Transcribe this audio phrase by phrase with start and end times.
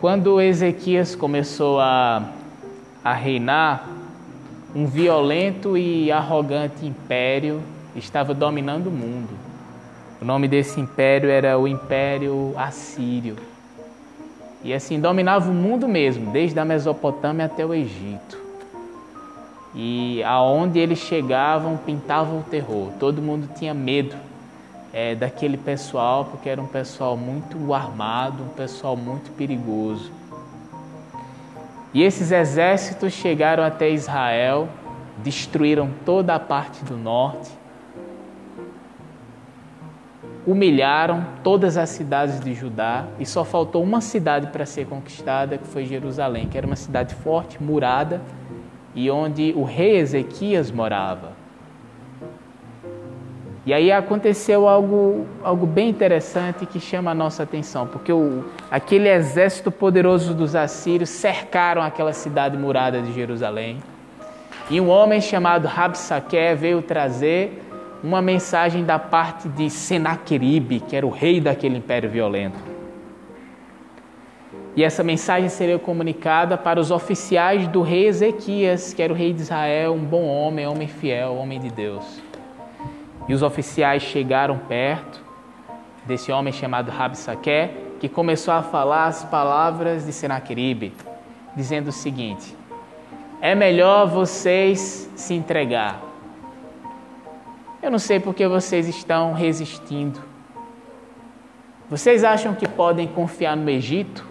[0.00, 2.30] Quando Ezequias começou a,
[3.04, 3.86] a reinar,
[4.74, 7.60] um violento e arrogante império
[7.94, 9.28] estava dominando o mundo.
[10.18, 13.36] O nome desse império era o Império Assírio.
[14.64, 18.38] E assim dominava o mundo mesmo, desde a Mesopotâmia até o Egito.
[19.74, 22.88] E aonde eles chegavam, pintavam o terror.
[22.98, 24.16] Todo mundo tinha medo
[24.92, 30.10] é, daquele pessoal, porque era um pessoal muito armado, um pessoal muito perigoso.
[31.92, 34.68] E esses exércitos chegaram até Israel,
[35.18, 37.50] destruíram toda a parte do norte,
[40.46, 45.66] humilharam todas as cidades de Judá e só faltou uma cidade para ser conquistada, que
[45.66, 48.20] foi Jerusalém, que era uma cidade forte, murada
[48.94, 51.39] e onde o rei Ezequias morava.
[53.66, 59.08] E aí aconteceu algo, algo bem interessante que chama a nossa atenção, porque o, aquele
[59.08, 63.78] exército poderoso dos assírios cercaram aquela cidade murada de Jerusalém.
[64.70, 67.62] E um homem chamado Rabsaque veio trazer
[68.02, 72.58] uma mensagem da parte de Senaqueribe, que era o rei daquele império violento.
[74.74, 79.34] E essa mensagem seria comunicada para os oficiais do rei Ezequias, que era o rei
[79.34, 82.29] de Israel, um bom homem, homem fiel, homem de Deus.
[83.30, 85.22] E os oficiais chegaram perto
[86.04, 90.92] desse homem chamado Rabsaque, que começou a falar as palavras de Senaqueribe,
[91.54, 92.56] dizendo o seguinte:
[93.40, 96.02] É melhor vocês se entregar.
[97.80, 100.20] Eu não sei porque vocês estão resistindo.
[101.88, 104.26] Vocês acham que podem confiar no Egito?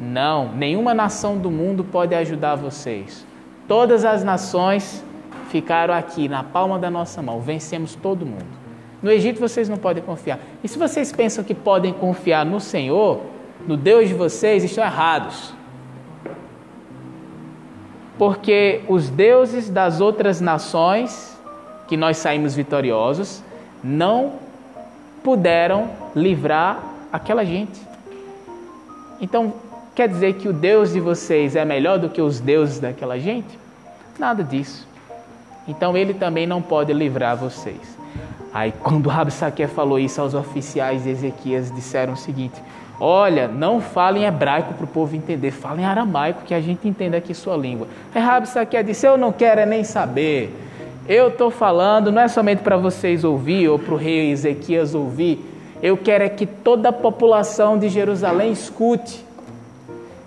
[0.00, 3.26] Não, nenhuma nação do mundo pode ajudar vocês.
[3.66, 5.02] Todas as nações
[5.54, 8.44] ficaram aqui na palma da nossa mão, vencemos todo mundo.
[9.00, 10.40] No Egito vocês não podem confiar.
[10.64, 13.20] E se vocês pensam que podem confiar no Senhor,
[13.64, 15.54] no Deus de vocês, estão errados.
[18.18, 21.38] Porque os deuses das outras nações,
[21.86, 23.40] que nós saímos vitoriosos,
[23.80, 24.32] não
[25.22, 26.82] puderam livrar
[27.12, 27.80] aquela gente.
[29.20, 29.52] Então,
[29.94, 33.56] quer dizer que o Deus de vocês é melhor do que os deuses daquela gente?
[34.18, 34.93] Nada disso.
[35.66, 37.98] Então ele também não pode livrar vocês.
[38.52, 42.60] Aí quando Rabsaque falou isso aos oficiais de Ezequias, disseram o seguinte:
[43.00, 46.86] Olha, não fale em hebraico para o povo entender, fale em aramaico que a gente
[46.86, 47.88] entenda aqui sua língua.
[48.14, 50.54] Aí Rabsaque disse: Eu não quero é nem saber.
[51.06, 55.50] Eu estou falando, não é somente para vocês ouvir ou para o rei Ezequias ouvir.
[55.82, 59.22] Eu quero é que toda a população de Jerusalém escute.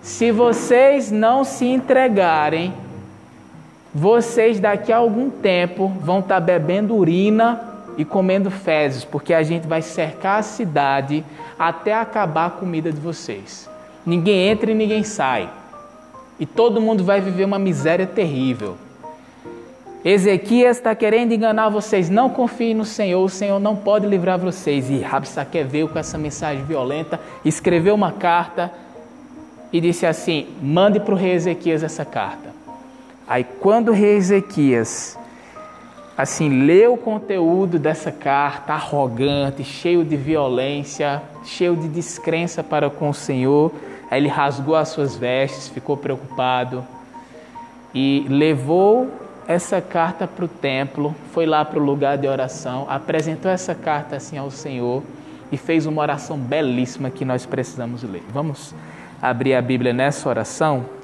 [0.03, 2.71] Se vocês não se entregarem,
[3.97, 7.59] vocês daqui a algum tempo vão estar tá bebendo urina
[7.97, 11.25] e comendo fezes, porque a gente vai cercar a cidade
[11.57, 13.67] até acabar a comida de vocês.
[14.05, 15.49] Ninguém entra e ninguém sai.
[16.39, 18.77] E todo mundo vai viver uma miséria terrível.
[20.05, 22.07] Ezequias está querendo enganar vocês.
[22.07, 24.91] Não confiem no Senhor, o Senhor não pode livrar vocês.
[24.91, 28.71] E Rabsaque veio com essa mensagem violenta, escreveu uma carta
[29.73, 32.56] e disse assim: mande para o rei Ezequias essa carta.
[33.27, 35.17] Aí quando o rei Ezequias
[36.17, 43.09] assim leu o conteúdo dessa carta arrogante, cheio de violência, cheio de descrença para com
[43.09, 43.71] o Senhor,
[44.09, 46.83] aí ele rasgou as suas vestes, ficou preocupado
[47.93, 49.11] e levou
[49.47, 54.15] essa carta para o templo, foi lá para o lugar de oração, apresentou essa carta
[54.15, 55.03] assim ao Senhor
[55.51, 58.23] e fez uma oração belíssima que nós precisamos ler.
[58.33, 58.73] Vamos
[59.21, 60.96] abrir a Bíblia nessa oração?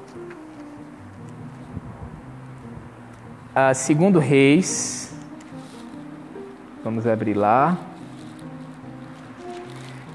[3.56, 5.14] A segundo Reis.
[6.84, 7.78] Vamos abrir lá.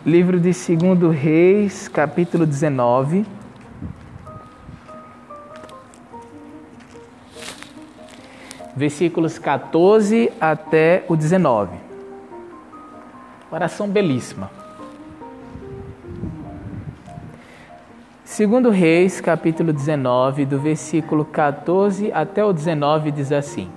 [0.04, 3.25] Livro de Segundo Reis, capítulo 19.
[8.74, 11.77] Versículos 14 até o 19.
[13.51, 14.58] Oração belíssima.
[18.38, 23.68] Segundo Reis, capítulo 19, do versículo 14 até o 19 diz assim: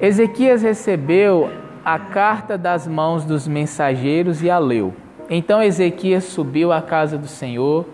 [0.00, 1.48] Ezequias recebeu
[1.84, 4.92] a carta das mãos dos mensageiros e a leu.
[5.30, 7.86] Então Ezequias subiu à casa do Senhor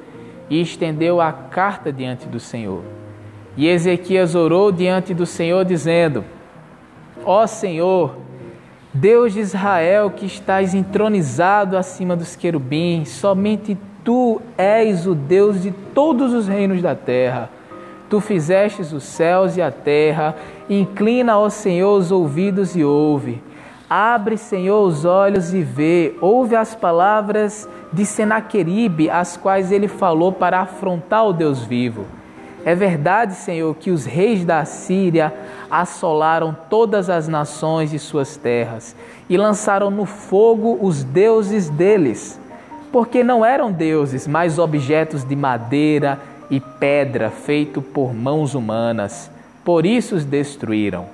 [0.48, 2.82] e estendeu a carta diante do Senhor.
[3.58, 6.24] E Ezequias orou diante do Senhor, dizendo:
[7.26, 8.16] Ó Senhor,
[8.94, 15.70] Deus de Israel, que estás entronizado acima dos querubins, somente Tu és o Deus de
[15.70, 17.50] todos os reinos da terra.
[18.10, 20.34] Tu fizestes os céus e a terra.
[20.68, 23.42] Inclina ao Senhor os ouvidos e ouve.
[23.88, 26.14] Abre, Senhor, os olhos e vê.
[26.20, 32.06] Ouve as palavras de Senaqueribe, as quais ele falou para afrontar o Deus vivo.
[32.64, 35.34] É verdade, Senhor, que os reis da Síria
[35.70, 38.94] assolaram todas as nações e suas terras
[39.28, 42.38] e lançaram no fogo os deuses deles,
[42.92, 49.30] porque não eram deuses, mas objetos de madeira e pedra feito por mãos humanas.
[49.64, 51.06] Por isso os destruíram.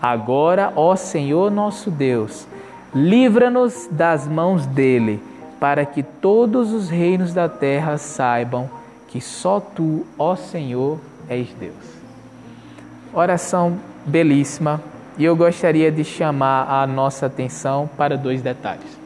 [0.00, 2.46] Agora, ó Senhor nosso Deus,
[2.94, 5.18] livra-nos das mãos dele,
[5.58, 8.68] para que todos os reinos da terra saibam
[9.08, 10.98] que só tu, ó Senhor,
[11.28, 11.74] és Deus.
[13.14, 14.82] Oração belíssima
[15.16, 19.05] e eu gostaria de chamar a nossa atenção para dois detalhes.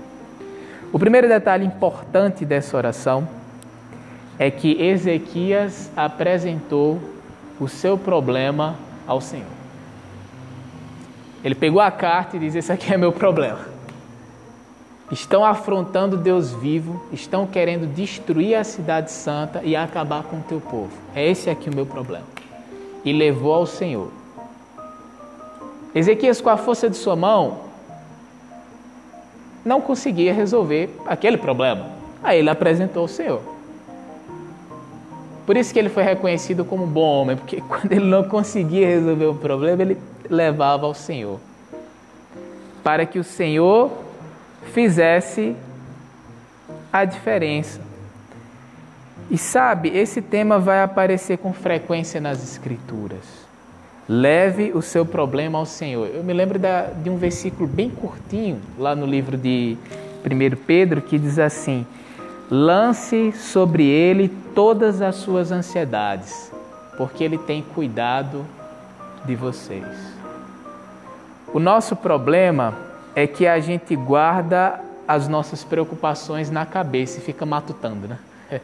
[0.93, 3.29] O primeiro detalhe importante dessa oração
[4.39, 7.01] é que Ezequias apresentou
[7.61, 8.77] o seu problema
[9.07, 9.47] ao Senhor.
[11.45, 13.81] Ele pegou a carta e disse: Esse aqui é meu problema
[15.11, 20.61] estão afrontando Deus vivo, estão querendo destruir a cidade santa e acabar com o teu
[20.61, 20.93] povo.
[21.15, 22.25] É esse aqui o meu problema.
[23.05, 24.11] E levou ao Senhor.
[25.95, 27.70] Ezequias, com a força de sua mão,
[29.65, 31.87] não conseguia resolver aquele problema.
[32.23, 33.41] Aí ele apresentou ao Senhor.
[35.47, 39.27] Por isso que ele foi reconhecido como bom homem, porque quando ele não conseguia resolver
[39.27, 39.99] o problema, ele
[40.29, 41.41] levava ao Senhor.
[42.83, 43.91] Para que o Senhor
[44.73, 45.57] fizesse
[46.93, 47.81] a diferença.
[49.31, 53.40] E sabe, esse tema vai aparecer com frequência nas Escrituras.
[54.13, 56.09] Leve o seu problema ao Senhor.
[56.13, 59.79] Eu me lembro da, de um versículo bem curtinho lá no livro de
[60.25, 61.87] 1 Pedro que diz assim:
[62.51, 66.51] Lance sobre ele todas as suas ansiedades,
[66.97, 68.45] porque ele tem cuidado
[69.25, 69.87] de vocês.
[71.55, 72.75] O nosso problema
[73.15, 78.19] é que a gente guarda as nossas preocupações na cabeça e fica matutando, né?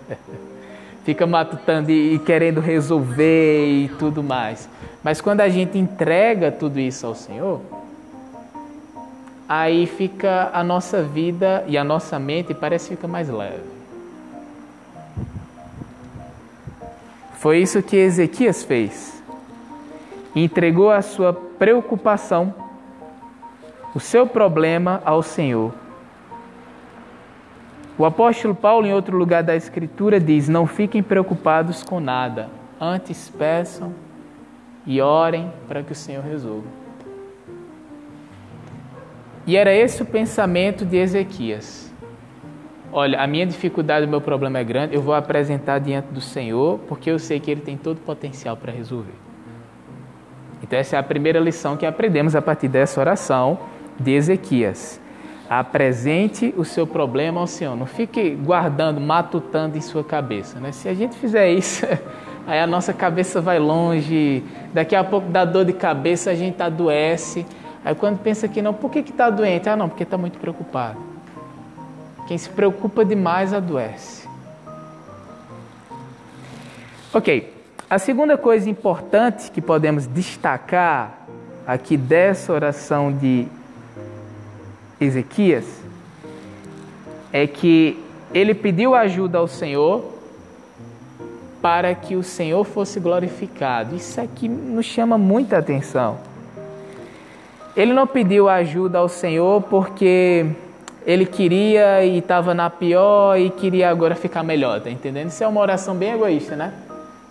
[1.07, 4.69] fica matutando e, e querendo resolver e tudo mais.
[5.06, 7.61] Mas quando a gente entrega tudo isso ao Senhor,
[9.49, 13.62] aí fica a nossa vida e a nossa mente parece que fica mais leve.
[17.35, 19.23] Foi isso que Ezequias fez.
[20.35, 22.52] Entregou a sua preocupação
[23.94, 25.73] o seu problema ao Senhor.
[27.97, 32.49] O apóstolo Paulo, em outro lugar da Escritura, diz: Não fiquem preocupados com nada,
[32.81, 34.05] antes peçam
[34.87, 36.67] e orem para que o Senhor resolva.
[39.47, 41.93] E era esse o pensamento de Ezequias.
[42.93, 46.79] Olha, a minha dificuldade, o meu problema é grande, eu vou apresentar diante do Senhor,
[46.88, 49.15] porque eu sei que Ele tem todo o potencial para resolver.
[50.62, 53.59] Então, essa é a primeira lição que aprendemos a partir dessa oração
[54.00, 55.00] de Ezequias.
[55.49, 57.77] Apresente o seu problema ao Senhor.
[57.77, 60.59] Não fique guardando, matutando em sua cabeça.
[60.59, 60.73] Né?
[60.73, 61.87] Se a gente fizer isso,
[62.47, 64.43] aí a nossa cabeça vai longe.
[64.73, 67.45] Daqui a pouco dá dor de cabeça, a gente adoece.
[67.85, 69.69] Aí quando pensa que não, por que está doente?
[69.69, 70.99] Ah, não, porque está muito preocupado.
[72.27, 74.29] Quem se preocupa demais adoece.
[77.13, 77.53] Ok,
[77.89, 81.26] a segunda coisa importante que podemos destacar
[81.67, 83.47] aqui dessa oração de
[85.00, 85.65] Ezequias
[87.33, 88.03] é que
[88.35, 90.15] ele pediu ajuda ao Senhor
[91.61, 93.95] para que o Senhor fosse glorificado.
[93.95, 96.19] Isso aqui nos chama muita atenção.
[97.77, 100.47] Ele não pediu ajuda ao Senhor porque
[101.07, 105.29] ele queria e estava na pior e queria agora ficar melhor, tá entendendo?
[105.29, 106.73] Isso é uma oração bem egoísta, né?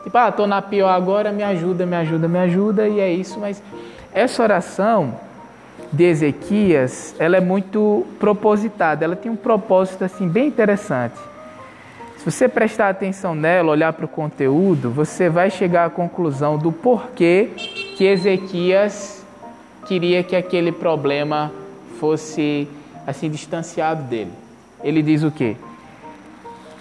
[0.03, 3.39] Tipo, ah, estou na pior agora, me ajuda, me ajuda, me ajuda, e é isso,
[3.39, 3.61] mas
[4.13, 5.15] essa oração
[5.91, 11.17] de Ezequias, ela é muito propositada, ela tem um propósito assim bem interessante.
[12.25, 16.71] Se você prestar atenção nela, olhar para o conteúdo, você vai chegar à conclusão do
[16.71, 17.51] porquê
[17.95, 19.23] que Ezequias
[19.85, 21.51] queria que aquele problema
[21.99, 22.67] fosse
[23.05, 24.31] assim distanciado dele.
[24.83, 25.55] Ele diz o quê?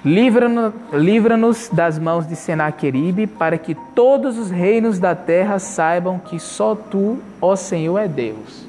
[0.03, 1.37] Livra-nos livra
[1.75, 7.19] das mãos de Senaqueribe, para que todos os reinos da terra saibam que só tu,
[7.39, 8.67] ó Senhor, é Deus.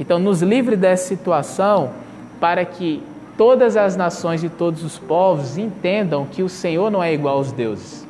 [0.00, 1.92] Então, nos livre dessa situação
[2.40, 3.00] para que
[3.36, 7.52] todas as nações e todos os povos entendam que o Senhor não é igual aos
[7.52, 8.06] deuses.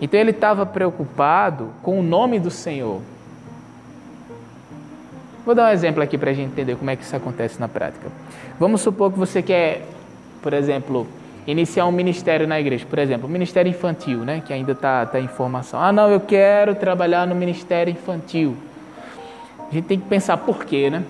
[0.00, 3.00] Então, ele estava preocupado com o nome do Senhor.
[5.46, 7.68] Vou dar um exemplo aqui para a gente entender como é que isso acontece na
[7.68, 8.08] prática.
[8.58, 9.86] Vamos supor que você quer,
[10.42, 11.06] por exemplo,
[11.46, 15.20] iniciar um ministério na igreja, por exemplo, um ministério infantil, né, que ainda está tá
[15.20, 15.78] em formação.
[15.78, 18.56] Ah, não, eu quero trabalhar no ministério infantil.
[19.70, 21.02] A gente tem que pensar por quê, né?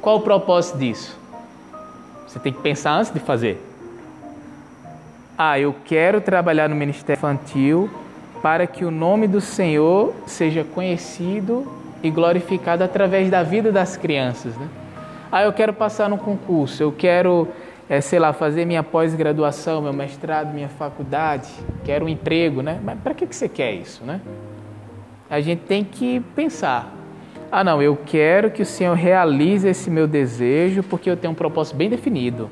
[0.00, 1.16] Qual o propósito disso?
[2.26, 3.62] Você tem que pensar antes de fazer.
[5.38, 7.90] Ah, eu quero trabalhar no ministério infantil
[8.42, 11.66] para que o nome do Senhor seja conhecido
[12.02, 14.56] e glorificado através da vida das crianças.
[14.56, 14.68] Né?
[15.30, 17.48] Ah, eu quero passar no concurso, eu quero,
[17.88, 21.50] é, sei lá, fazer minha pós-graduação, meu mestrado, minha faculdade,
[21.84, 22.80] quero um emprego, né?
[22.82, 24.20] Mas para que, que você quer isso, né?
[25.28, 26.92] A gente tem que pensar.
[27.50, 31.36] Ah, não, eu quero que o Senhor realize esse meu desejo porque eu tenho um
[31.36, 32.50] propósito bem definido.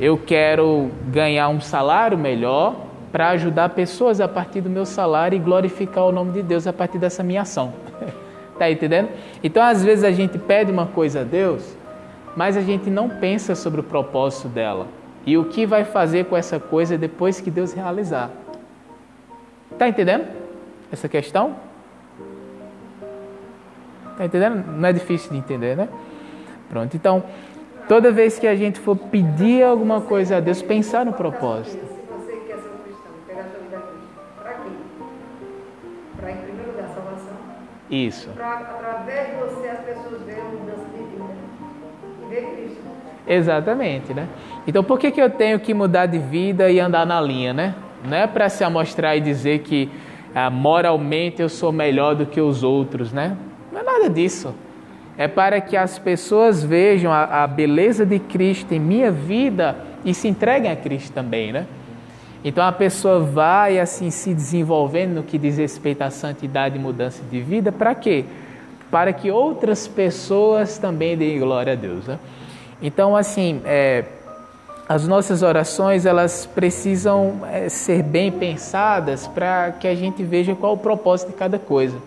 [0.00, 5.38] Eu quero ganhar um salário melhor para ajudar pessoas a partir do meu salário e
[5.38, 7.72] glorificar o nome de Deus a partir dessa minha ação.
[8.58, 9.10] Tá entendendo?
[9.40, 11.76] Então, às vezes a gente pede uma coisa a Deus,
[12.34, 14.88] mas a gente não pensa sobre o propósito dela
[15.24, 18.32] e o que vai fazer com essa coisa depois que Deus realizar.
[19.78, 20.26] Tá entendendo
[20.90, 21.54] essa questão?
[24.18, 24.64] Tá entendendo?
[24.66, 25.88] Não é difícil de entender, né?
[26.68, 26.96] Pronto.
[26.96, 27.22] Então,
[27.86, 31.98] toda vez que a gente for pedir alguma coisa a Deus, pensar no propósito.
[37.90, 38.28] Isso.
[38.36, 41.24] Para através de você as pessoas verem mudança de vida
[42.22, 42.82] e ver Cristo.
[43.26, 44.28] Exatamente, né?
[44.66, 47.74] Então por que, que eu tenho que mudar de vida e andar na linha, né?
[48.04, 49.90] Não é para se amostrar e dizer que
[50.34, 53.36] ah, moralmente eu sou melhor do que os outros, né?
[53.98, 54.54] Nada disso.
[55.16, 60.14] É para que as pessoas vejam a, a beleza de Cristo em minha vida e
[60.14, 61.66] se entreguem a Cristo também, né?
[62.44, 67.20] Então a pessoa vai assim se desenvolvendo no que diz respeito à santidade e mudança
[67.28, 68.24] de vida, para quê?
[68.92, 72.06] Para que outras pessoas também deem glória a Deus.
[72.06, 72.16] Né?
[72.80, 74.04] Então, assim, é,
[74.88, 80.74] as nossas orações elas precisam é, ser bem pensadas para que a gente veja qual
[80.74, 81.98] o propósito de cada coisa.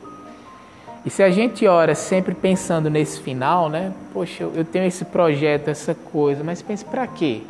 [1.04, 3.92] E se a gente ora sempre pensando nesse final, né?
[4.14, 7.42] Poxa, eu tenho esse projeto, essa coisa, mas pense para quê?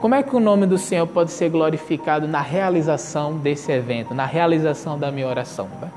[0.00, 4.24] Como é que o nome do Senhor pode ser glorificado na realização desse evento, na
[4.24, 5.68] realização da minha oração?
[5.80, 5.90] Né?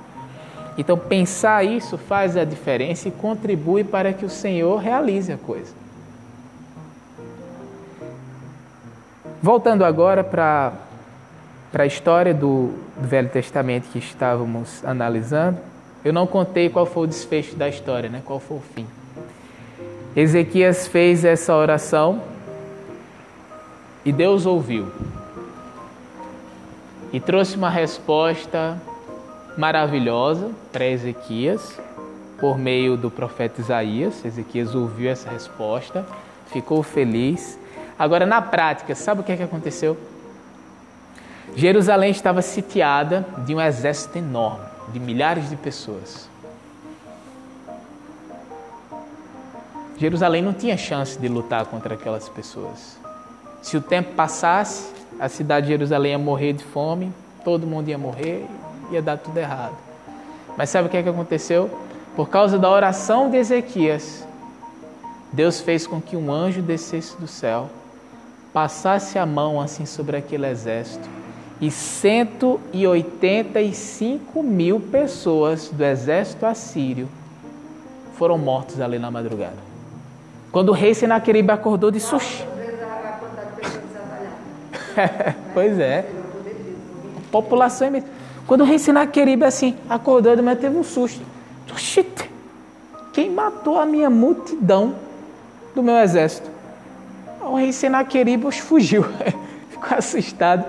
[0.77, 5.73] Então, pensar isso faz a diferença e contribui para que o Senhor realize a coisa.
[9.41, 10.73] Voltando agora para
[11.73, 15.57] a história do, do Velho Testamento que estávamos analisando,
[16.03, 18.21] eu não contei qual foi o desfecho da história, né?
[18.25, 18.87] qual foi o fim.
[20.15, 22.21] Ezequias fez essa oração
[24.03, 24.87] e Deus ouviu
[27.11, 28.81] e trouxe uma resposta
[29.57, 31.79] maravilhosa para Ezequias
[32.39, 34.23] por meio do profeta Isaías.
[34.23, 36.05] Ezequias ouviu essa resposta,
[36.51, 37.59] ficou feliz.
[37.97, 39.97] Agora, na prática, sabe o que, é que aconteceu?
[41.55, 46.29] Jerusalém estava sitiada de um exército enorme, de milhares de pessoas.
[49.97, 52.97] Jerusalém não tinha chance de lutar contra aquelas pessoas.
[53.61, 57.11] Se o tempo passasse, a cidade de Jerusalém ia morrer de fome,
[57.43, 58.45] todo mundo ia morrer,
[58.91, 59.75] ia dar tudo errado.
[60.55, 61.69] Mas sabe o que, é que aconteceu?
[62.15, 64.27] Por causa da oração de Ezequias,
[65.33, 67.69] Deus fez com que um anjo descesse do céu,
[68.53, 71.07] passasse a mão assim sobre aquele exército,
[71.59, 77.09] e 185 mil pessoas do exército assírio
[78.13, 79.57] foram mortos ali na madrugada.
[80.51, 82.45] Quando o rei Senaqueribe acordou de sushi,
[85.53, 86.05] pois é.
[87.31, 88.07] População imensa.
[88.45, 91.21] Quando o rei Senaqueribe assim acordou, mas teve um susto.
[91.71, 92.29] Oxite,
[93.13, 94.95] quem matou a minha multidão
[95.75, 96.49] do meu exército?
[97.41, 99.05] O rei Senaqueribe fugiu,
[99.69, 100.65] ficou assustado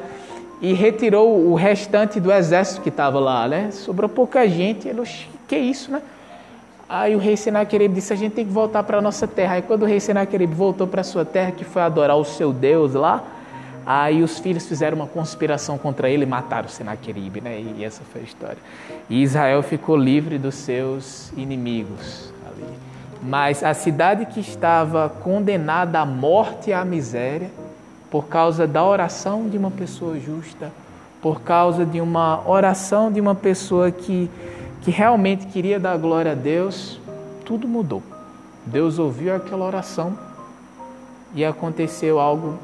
[0.60, 3.70] e retirou o restante do exército que estava lá, né?
[3.70, 4.88] Sobrou pouca gente.
[4.88, 5.02] Ele,
[5.46, 6.02] que isso, né?
[6.88, 9.54] Aí o rei Senaqueribe disse: a gente tem que voltar para a nossa terra.
[9.54, 12.52] Aí quando o rei Senaqueribe voltou para a sua terra, que foi adorar o seu
[12.52, 13.24] Deus lá,
[13.90, 17.58] Aí os filhos fizeram uma conspiração contra ele e mataram Senaqueribe, né?
[17.58, 18.58] E essa foi a história.
[19.08, 22.68] E Israel ficou livre dos seus inimigos ali.
[23.22, 27.50] Mas a cidade que estava condenada à morte e à miséria,
[28.10, 30.72] por causa da oração de uma pessoa justa,
[31.20, 34.30] por causa de uma oração de uma pessoa que,
[34.82, 37.00] que realmente queria dar glória a Deus,
[37.44, 38.02] tudo mudou.
[38.64, 40.16] Deus ouviu aquela oração
[41.34, 42.58] e aconteceu algo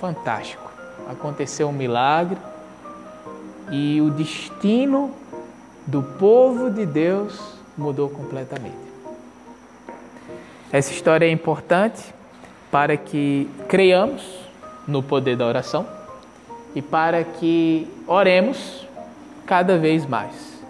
[0.00, 0.70] fantástico.
[1.08, 2.38] Aconteceu um milagre
[3.70, 5.10] e o destino
[5.86, 8.86] do povo de Deus mudou completamente.
[10.72, 12.02] Essa história é importante
[12.70, 14.45] para que creiamos
[14.86, 15.86] no poder da oração
[16.74, 18.86] e para que oremos
[19.46, 20.60] cada vez mais.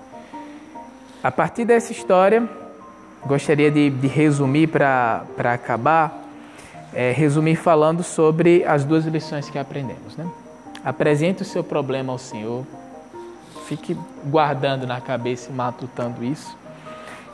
[1.23, 2.49] A partir dessa história,
[3.27, 6.23] gostaria de, de resumir para acabar,
[6.95, 10.17] é, resumir falando sobre as duas lições que aprendemos.
[10.17, 10.25] Né?
[10.85, 12.65] Apresente o seu problema ao Senhor,
[13.67, 16.57] fique guardando na cabeça e matutando isso.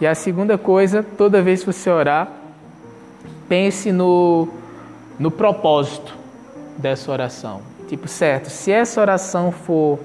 [0.00, 2.28] E a segunda coisa, toda vez que você orar,
[3.48, 4.48] pense no,
[5.18, 6.21] no propósito
[6.78, 7.62] dessa oração.
[7.88, 9.98] Tipo, certo, se essa oração for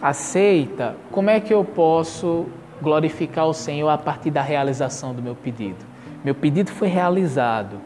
[0.00, 2.46] aceita, como é que eu posso
[2.80, 5.84] glorificar o Senhor a partir da realização do meu pedido?
[6.24, 7.78] Meu pedido foi realizado,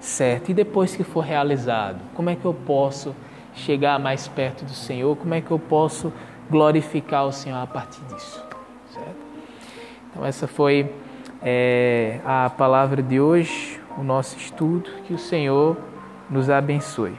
[0.00, 0.50] certo?
[0.50, 3.14] E depois que for realizado, como é que eu posso
[3.54, 5.16] chegar mais perto do Senhor?
[5.16, 6.12] Como é que eu posso
[6.50, 8.44] glorificar o Senhor a partir disso?
[8.92, 9.16] Certo?
[10.10, 10.92] Então, essa foi
[11.42, 14.90] é, a palavra de hoje, o nosso estudo.
[15.06, 15.76] Que o Senhor
[16.30, 17.16] nos abençoe.